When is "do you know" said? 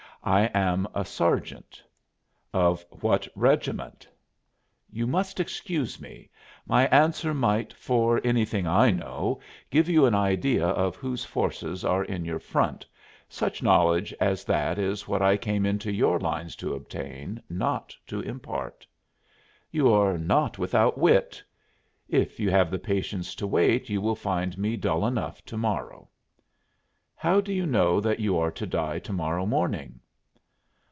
27.41-27.99